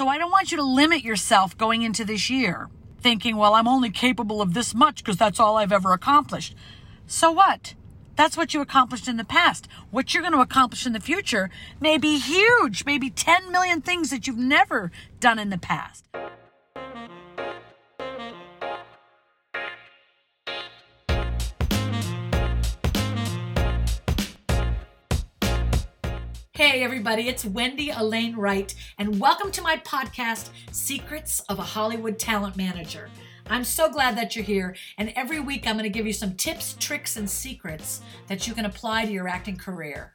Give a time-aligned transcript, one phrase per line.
[0.00, 2.70] So I don't want you to limit yourself going into this year
[3.02, 6.54] thinking, well, I'm only capable of this much because that's all I've ever accomplished.
[7.06, 7.74] So what?
[8.16, 9.68] That's what you accomplished in the past.
[9.90, 11.50] What you're going to accomplish in the future
[11.80, 14.90] may be huge, maybe 10 million things that you've never
[15.20, 16.06] done in the past.
[26.60, 32.18] Hey, everybody, it's Wendy Alane Wright, and welcome to my podcast, Secrets of a Hollywood
[32.18, 33.08] Talent Manager.
[33.48, 36.34] I'm so glad that you're here, and every week I'm going to give you some
[36.34, 40.12] tips, tricks, and secrets that you can apply to your acting career.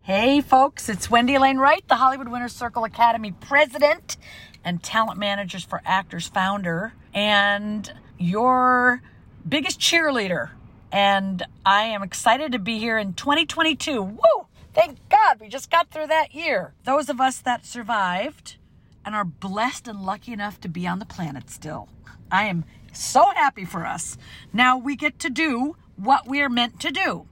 [0.00, 4.16] Hey, folks, it's Wendy Alane Wright, the Hollywood Winners Circle Academy president
[4.64, 9.02] and talent managers for actors founder, and your
[9.46, 10.52] biggest cheerleader.
[10.90, 14.02] And I am excited to be here in 2022.
[14.02, 14.41] Woo!
[14.74, 16.72] Thank God we just got through that year.
[16.84, 18.56] Those of us that survived
[19.04, 21.88] and are blessed and lucky enough to be on the planet still.
[22.30, 24.16] I am so happy for us.
[24.52, 27.26] Now we get to do what we are meant to do.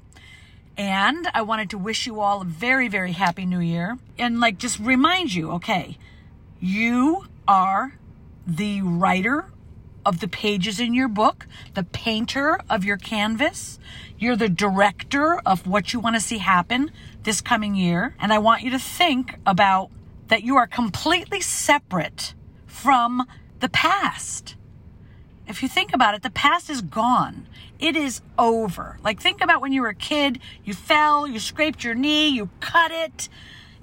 [0.76, 3.98] And I wanted to wish you all a very, very happy new year.
[4.18, 5.96] And like just remind you, okay,
[6.60, 7.98] you are
[8.46, 9.50] the writer
[10.04, 13.78] of the pages in your book, the painter of your canvas.
[14.18, 16.90] You're the director of what you want to see happen
[17.22, 18.14] this coming year.
[18.18, 19.90] And I want you to think about
[20.28, 22.34] that you are completely separate
[22.66, 23.26] from
[23.60, 24.56] the past.
[25.46, 27.46] If you think about it, the past is gone.
[27.78, 28.98] It is over.
[29.02, 32.50] Like, think about when you were a kid, you fell, you scraped your knee, you
[32.60, 33.28] cut it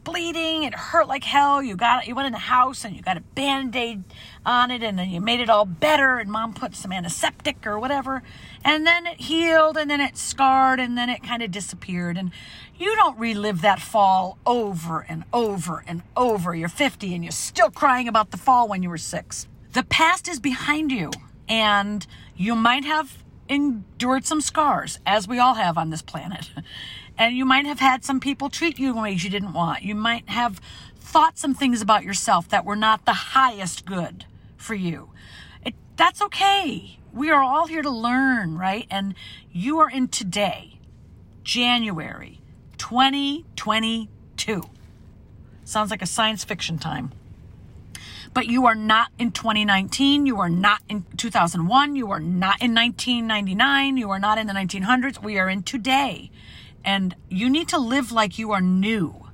[0.07, 0.63] bleeding.
[0.63, 1.61] It hurt like hell.
[1.61, 4.05] You got you went in the house and you got a band-aid
[4.45, 7.77] on it and then you made it all better and mom put some antiseptic or
[7.77, 8.23] whatever.
[8.63, 12.17] And then it healed and then it scarred and then it kind of disappeared.
[12.17, 12.31] And
[12.77, 16.55] you don't relive that fall over and over and over.
[16.55, 19.47] You're 50 and you're still crying about the fall when you were 6.
[19.73, 21.11] The past is behind you
[21.49, 26.49] and you might have endured some scars as we all have on this planet.
[27.17, 29.81] And you might have had some people treat you in ways you didn't want.
[29.81, 30.61] You might have
[30.99, 34.25] thought some things about yourself that were not the highest good
[34.57, 35.09] for you.
[35.65, 36.99] It, that's okay.
[37.13, 38.85] We are all here to learn, right?
[38.91, 39.15] And
[39.51, 40.79] you are in today,
[41.43, 42.41] January
[42.77, 44.61] 2022.
[45.63, 47.11] Sounds like a science fiction time.
[48.33, 50.27] But you are not in 2019.
[50.27, 51.95] You are not in 2001.
[51.95, 53.97] You are not in 1999.
[53.97, 55.23] You are not in the 1900s.
[55.23, 56.29] We are in today.
[56.87, 59.27] And you need to live like you are new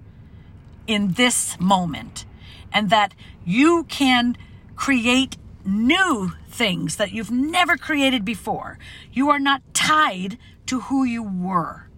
[0.87, 2.25] in this moment
[2.73, 3.13] and that
[3.45, 4.35] you can
[4.75, 8.79] create new things that you've never created before.
[9.11, 11.89] You are not tied to who you were.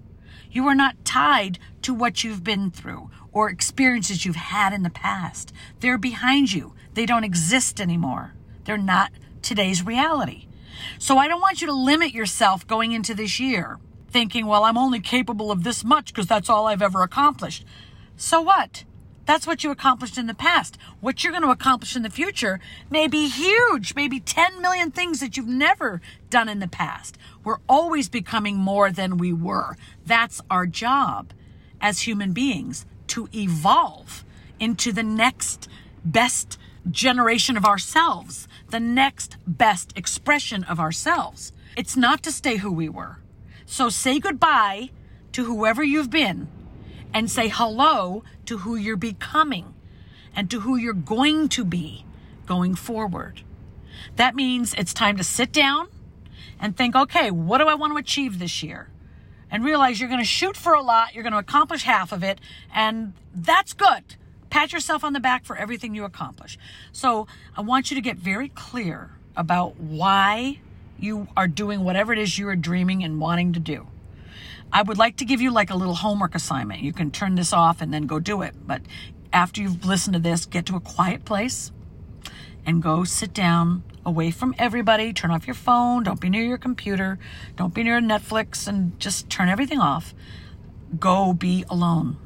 [0.52, 4.90] You are not tied to what you've been through or experiences you've had in the
[4.90, 5.54] past.
[5.80, 6.74] They're behind you.
[6.96, 8.34] They don't exist anymore.
[8.66, 10.48] They're not today's reality.
[11.00, 13.80] So I don't want you to limit yourself going into this year
[14.16, 17.66] thinking, well, I'm only capable of this much because that's all I've ever accomplished.
[18.16, 18.86] So what?
[19.26, 20.78] That's what you accomplished in the past.
[21.02, 25.20] What you're going to accomplish in the future may be huge, maybe 10 million things
[25.20, 26.00] that you've never
[26.30, 27.18] done in the past.
[27.44, 29.76] We're always becoming more than we were.
[30.06, 31.34] That's our job
[31.82, 34.24] as human beings to evolve
[34.62, 35.68] into the next
[36.06, 36.58] best
[36.90, 41.52] generation of ourselves, the next best expression of ourselves.
[41.76, 43.18] It's not to stay who we were.
[43.66, 44.90] So say goodbye
[45.32, 46.48] to whoever you've been
[47.14, 49.74] and say hello to who you're becoming
[50.36, 52.06] and to who you're going to be
[52.46, 53.42] going forward.
[54.18, 55.88] That means it's time to sit down
[56.60, 58.90] and think, okay, what do I want to achieve this year?
[59.50, 62.24] And realize you're going to shoot for a lot, you're going to accomplish half of
[62.24, 62.40] it,
[62.74, 64.16] and that's good.
[64.50, 66.58] Pat yourself on the back for everything you accomplish.
[66.92, 70.60] So I want you to get very clear about why
[71.00, 73.88] you are doing whatever it is you are dreaming and wanting to do.
[74.72, 76.82] I would like to give you like a little homework assignment.
[76.82, 78.56] You can turn this off and then go do it.
[78.66, 78.82] But
[79.32, 81.72] after you've listened to this, get to a quiet place
[82.66, 85.14] and go sit down away from everybody.
[85.14, 86.04] Turn off your phone.
[86.04, 87.20] Don't be near your computer.
[87.56, 90.14] Don't be near Netflix and just turn everything off.
[91.00, 92.18] Go be alone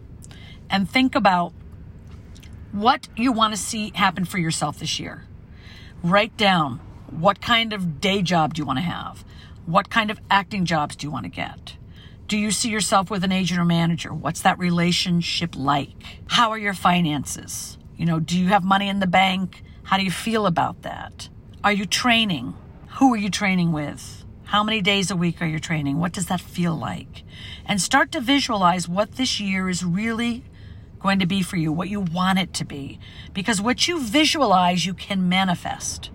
[0.70, 1.54] and think about
[2.72, 5.26] what you want to see happen for yourself this year.
[6.04, 6.80] Write down
[7.12, 9.24] what kind of day job do you want to have?
[9.66, 11.76] What kind of acting jobs do you want to get?
[12.28, 14.14] Do you see yourself with an agent or manager?
[14.14, 16.22] What's that relationship like?
[16.28, 17.78] How are your finances?
[17.98, 19.64] You know, do you have money in the bank?
[19.84, 21.30] How do you feel about that?
[21.64, 22.54] Are you training?
[22.98, 24.24] Who are you training with?
[24.46, 26.00] How many days a week are you training?
[26.00, 27.24] What does that feel like?
[27.66, 30.44] And start to visualize what this year is really
[31.00, 33.00] going to be for you, what you want it to be.
[33.34, 36.10] Because what you visualize, you can manifest.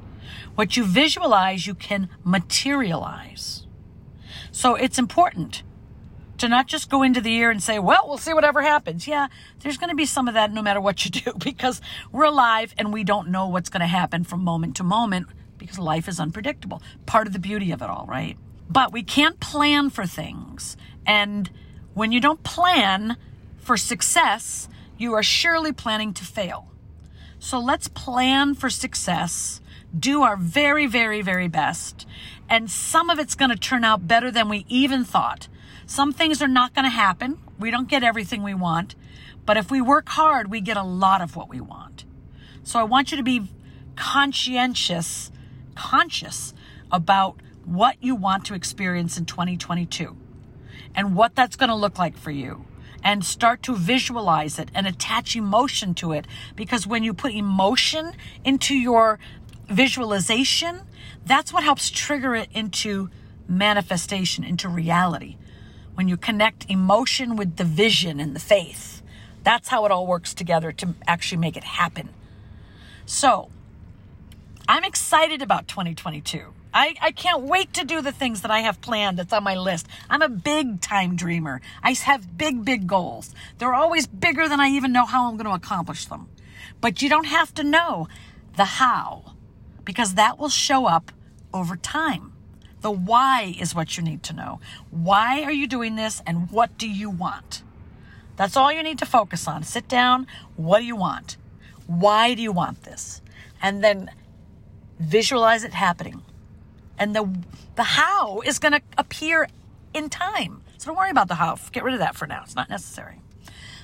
[0.55, 3.67] What you visualize, you can materialize.
[4.53, 5.63] So it's important
[6.39, 9.07] to not just go into the year and say, well, we'll see whatever happens.
[9.07, 9.29] Yeah,
[9.61, 11.81] there's going to be some of that no matter what you do because
[12.13, 15.29] we're alive and we don't know what's going to happen from moment to moment
[15.59, 16.83] because life is unpredictable.
[17.07, 18.37] Part of the beauty of it all, right?
[18.69, 20.77] But we can't plan for things.
[21.07, 21.51] And
[21.95, 23.17] when you don't plan
[23.59, 24.69] for success,
[24.99, 26.71] you are surely planning to fail.
[27.39, 29.61] So let's plan for success,
[29.99, 32.07] do our very, very, very best,
[32.49, 35.49] and some of it's going to turn out better than we even thought.
[35.87, 37.39] Some things are not going to happen.
[37.59, 38.95] We don't get everything we want.
[39.47, 42.05] But if we work hard, we get a lot of what we want.
[42.63, 43.49] So I want you to be
[43.97, 45.31] conscientious,
[45.75, 46.55] conscious
[46.91, 50.17] about what you want to experience in 2022
[50.95, 52.65] and what that's going to look like for you
[53.03, 56.27] and start to visualize it and attach emotion to it.
[56.57, 58.13] Because when you put emotion
[58.45, 59.19] into your
[59.69, 60.83] visualization,
[61.25, 63.11] that's what helps trigger it into
[63.49, 65.37] manifestation, into reality.
[65.95, 69.03] When you connect emotion with the vision and the faith,
[69.43, 72.09] that's how it all works together to actually make it happen.
[73.07, 73.51] So,
[74.67, 76.55] I'm excited about 2022.
[76.73, 79.55] I, I can't wait to do the things that I have planned that's on my
[79.55, 79.87] list.
[80.11, 81.61] I'm a big time dreamer.
[81.83, 83.33] I have big, big goals.
[83.59, 86.29] They're always bigger than I even know how I'm going to accomplish them.
[86.81, 88.09] But you don't have to know
[88.57, 89.34] the how
[89.85, 91.13] because that will show up
[91.53, 92.33] over time.
[92.81, 94.61] The why is what you need to know.
[94.91, 97.63] Why are you doing this and what do you want?
[98.37, 99.63] That's all you need to focus on.
[99.63, 100.27] Sit down.
[100.57, 101.37] What do you want?
[101.87, 103.23] Why do you want this?
[103.63, 104.11] And then
[104.99, 106.23] visualize it happening
[106.99, 107.29] and the
[107.77, 109.49] the how is going to appear
[109.93, 110.63] in time.
[110.79, 111.59] So don't worry about the how.
[111.73, 112.43] Get rid of that for now.
[112.45, 113.21] It's not necessary.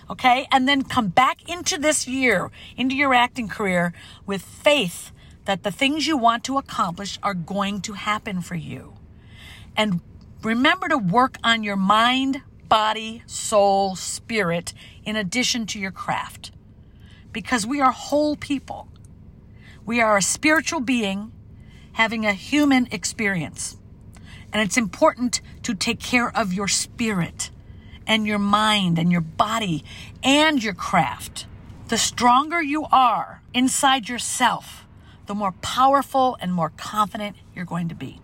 [0.09, 0.47] Okay?
[0.53, 3.93] And then come back into this year, into your acting career
[4.27, 5.13] with faith
[5.45, 8.95] that the things you want to accomplish are going to happen for you.
[9.77, 10.01] And
[10.43, 14.73] remember to work on your mind, body, soul, spirit
[15.05, 16.53] in addition to your craft.
[17.33, 18.89] Because we are whole people.
[19.87, 21.33] We are a spiritual being
[21.93, 23.77] having a human experience.
[24.53, 27.51] And it's important to take care of your spirit
[28.07, 29.85] and your mind and your body
[30.23, 31.47] and your craft.
[31.89, 34.87] The stronger you are inside yourself,
[35.31, 38.21] the more powerful and more confident you're going to be.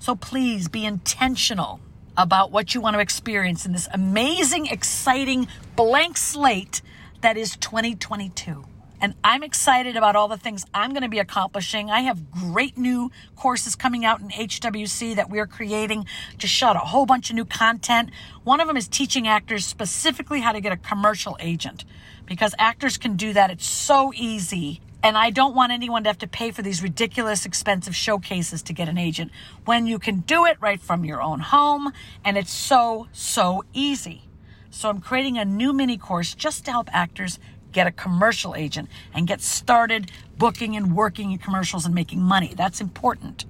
[0.00, 1.78] So please be intentional
[2.16, 5.46] about what you want to experience in this amazing, exciting
[5.76, 6.82] blank slate
[7.20, 8.64] that is 2022.
[9.00, 11.92] And I'm excited about all the things I'm going to be accomplishing.
[11.92, 16.06] I have great new courses coming out in HWC that we're creating
[16.40, 18.10] to shot a whole bunch of new content.
[18.42, 21.84] One of them is teaching actors specifically how to get a commercial agent
[22.26, 23.52] because actors can do that.
[23.52, 24.80] It's so easy.
[25.02, 28.72] And I don't want anyone to have to pay for these ridiculous expensive showcases to
[28.72, 29.30] get an agent
[29.64, 31.92] when you can do it right from your own home.
[32.24, 34.22] And it's so, so easy.
[34.70, 37.38] So I'm creating a new mini course just to help actors
[37.70, 42.54] get a commercial agent and get started booking and working in commercials and making money.
[42.56, 43.44] That's important.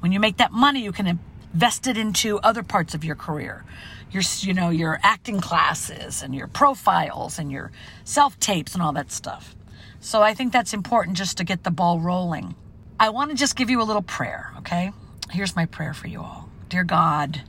[0.00, 1.18] When you make that money, you can
[1.52, 3.64] invest it into other parts of your career.
[4.10, 7.72] Your, you know, your acting classes and your profiles and your
[8.04, 9.54] self tapes and all that stuff.
[10.00, 12.54] So I think that's important just to get the ball rolling.
[12.98, 14.92] I want to just give you a little prayer, okay?
[15.30, 16.48] Here's my prayer for you all.
[16.68, 17.42] Dear God,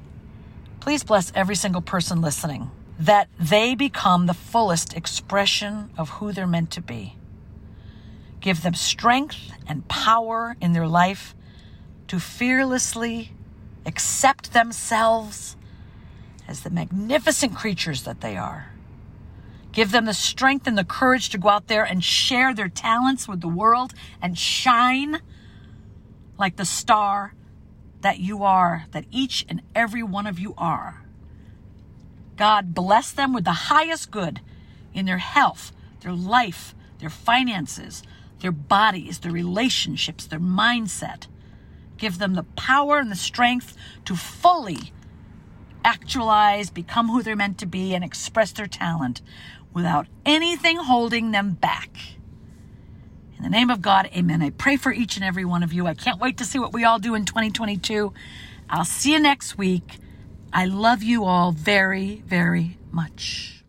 [0.79, 6.47] please bless every single person listening that they become the fullest expression of who they're
[6.47, 7.15] meant to be.
[8.39, 11.35] Give them strength and power in their life
[12.07, 13.31] to fearlessly
[13.85, 15.55] accept themselves
[16.47, 18.71] as the magnificent creatures that they are.
[19.75, 23.27] Give them the strength and the courage to go out there and share their talents
[23.27, 25.19] with the world and shine
[26.39, 27.33] like the star
[27.99, 31.03] that you are, that each and every one of you are.
[32.37, 34.39] God bless them with the highest good
[34.93, 38.01] in their health, their life, their finances,
[38.39, 41.27] their bodies, their relationships, their mindset.
[41.97, 44.93] Give them the power and the strength to fully
[45.85, 49.21] actualize, become who they're meant to be, and express their talent
[49.73, 51.89] without anything holding them back.
[53.37, 54.41] In the name of God, amen.
[54.41, 55.85] I pray for each and every one of you.
[55.85, 58.13] I can't wait to see what we all do in 2022.
[58.69, 59.99] I'll see you next week.
[60.51, 63.63] I love you all very, very much.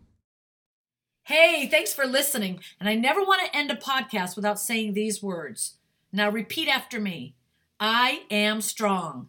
[1.23, 2.61] Hey, thanks for listening.
[2.79, 5.75] And I never want to end a podcast without saying these words.
[6.13, 7.35] Now repeat after me
[7.79, 9.27] I am strong.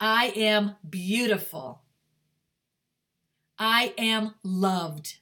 [0.00, 1.82] I am beautiful.
[3.58, 5.18] I am loved.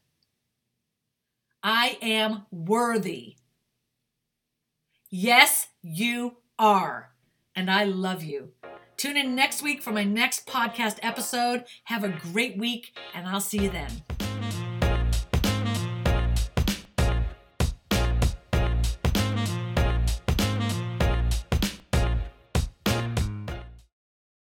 [1.65, 3.35] I am worthy.
[5.11, 7.11] Yes, you are.
[7.57, 8.53] And I love you.
[8.97, 11.65] Tune in next week for my next podcast episode.
[11.85, 14.18] Have a great week, and I'll see you then.